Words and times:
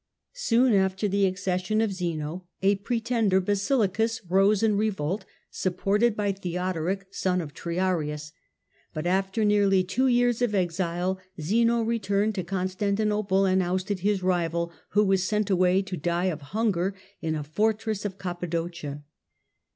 Soon 0.33 0.73
after 0.73 1.07
the 1.07 1.27
accession 1.27 1.79
of 1.79 1.93
Zeno 1.93 2.47
a 2.63 2.73
pretender, 2.77 3.39
Basiliscus, 3.39 4.19
rose 4.27 4.63
in 4.63 4.75
revolt, 4.75 5.25
supported 5.51 6.15
by 6.15 6.31
Theo 6.31 6.73
doric, 6.73 7.05
son 7.11 7.39
of 7.39 7.53
Triarius, 7.53 8.31
but 8.95 9.05
after 9.05 9.45
nearly 9.45 9.83
two 9.83 10.07
years 10.07 10.41
of 10.41 10.55
exile 10.55 11.19
Zeno 11.39 11.83
returned 11.83 12.33
to 12.33 12.43
Constantinople 12.43 13.45
and 13.45 13.61
ousted 13.61 13.99
his 13.99 14.23
rival, 14.23 14.71
who 14.89 15.03
was 15.05 15.23
sent 15.23 15.51
away 15.51 15.83
to 15.83 15.95
die 15.97 16.25
of 16.33 16.41
hunger 16.49 16.95
in 17.21 17.35
a 17.35 17.43
fortress 17.43 18.03
of 18.03 18.17
Cappadocia. 18.17 19.03